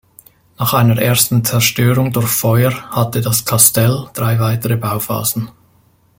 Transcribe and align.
Nach 0.57 0.73
einer 0.73 0.99
ersten 0.99 1.45
Zerstörung 1.45 2.11
durch 2.11 2.25
Feuer 2.29 2.71
hatte 2.89 3.21
das 3.21 3.45
Kastell 3.45 4.09
drei 4.15 4.39
weitere 4.39 4.75
Bauphasen. 4.75 5.51